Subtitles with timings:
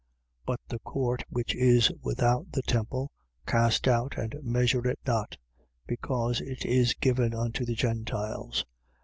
[0.47, 0.47] 11:2.
[0.47, 3.11] But the court which is without the temple,
[3.45, 5.37] cast out and measure it not:
[5.85, 8.65] because it is given unto the Gentiles.